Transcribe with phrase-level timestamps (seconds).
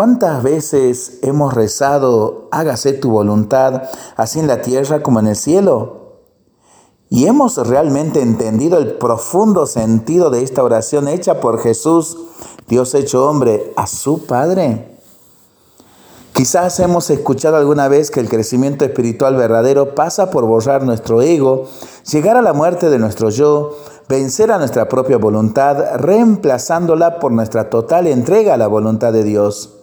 [0.00, 3.82] ¿Cuántas veces hemos rezado, hágase tu voluntad,
[4.16, 6.22] así en la tierra como en el cielo?
[7.10, 12.16] ¿Y hemos realmente entendido el profundo sentido de esta oración hecha por Jesús,
[12.66, 14.96] Dios hecho hombre, a su Padre?
[16.32, 21.66] Quizás hemos escuchado alguna vez que el crecimiento espiritual verdadero pasa por borrar nuestro ego,
[22.10, 23.76] llegar a la muerte de nuestro yo,
[24.08, 29.76] vencer a nuestra propia voluntad, reemplazándola por nuestra total entrega a la voluntad de Dios.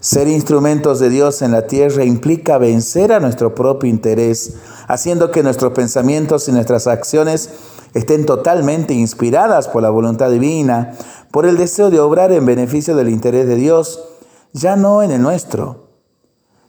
[0.00, 4.54] Ser instrumentos de Dios en la tierra implica vencer a nuestro propio interés,
[4.88, 7.50] haciendo que nuestros pensamientos y nuestras acciones
[7.94, 10.92] estén totalmente inspiradas por la voluntad divina,
[11.30, 14.04] por el deseo de obrar en beneficio del interés de Dios,
[14.52, 15.86] ya no en el nuestro.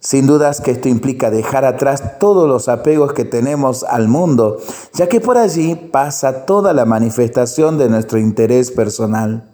[0.00, 4.58] Sin dudas que esto implica dejar atrás todos los apegos que tenemos al mundo,
[4.92, 9.53] ya que por allí pasa toda la manifestación de nuestro interés personal.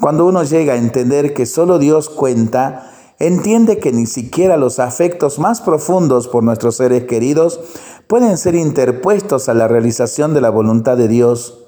[0.00, 5.38] Cuando uno llega a entender que solo Dios cuenta, entiende que ni siquiera los afectos
[5.38, 7.60] más profundos por nuestros seres queridos
[8.06, 11.66] pueden ser interpuestos a la realización de la voluntad de Dios.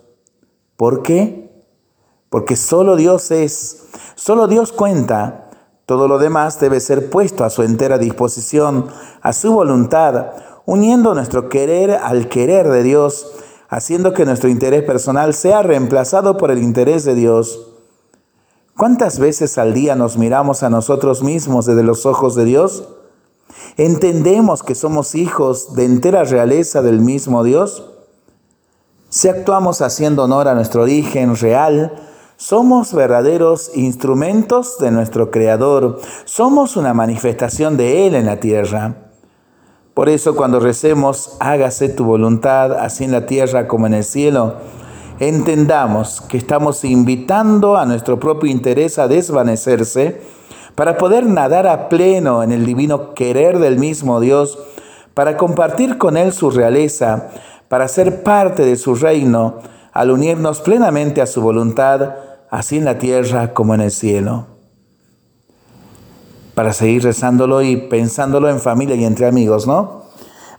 [0.78, 1.52] ¿Por qué?
[2.30, 3.84] Porque solo Dios es,
[4.14, 5.50] solo Dios cuenta.
[5.84, 8.86] Todo lo demás debe ser puesto a su entera disposición,
[9.20, 10.30] a su voluntad,
[10.64, 13.30] uniendo nuestro querer al querer de Dios,
[13.68, 17.71] haciendo que nuestro interés personal sea reemplazado por el interés de Dios.
[18.76, 22.84] ¿Cuántas veces al día nos miramos a nosotros mismos desde los ojos de Dios?
[23.76, 27.90] ¿Entendemos que somos hijos de entera realeza del mismo Dios?
[29.10, 31.92] Si actuamos haciendo honor a nuestro origen real,
[32.36, 39.10] somos verdaderos instrumentos de nuestro Creador, somos una manifestación de Él en la tierra.
[39.92, 44.56] Por eso cuando recemos, hágase tu voluntad, así en la tierra como en el cielo,
[45.18, 50.20] entendamos que estamos invitando a nuestro propio interés a desvanecerse
[50.74, 54.58] para poder nadar a pleno en el divino querer del mismo Dios,
[55.14, 57.28] para compartir con Él su realeza,
[57.68, 59.58] para ser parte de su reino,
[59.92, 62.14] al unirnos plenamente a su voluntad,
[62.50, 64.46] así en la tierra como en el cielo.
[66.54, 70.01] Para seguir rezándolo y pensándolo en familia y entre amigos, ¿no?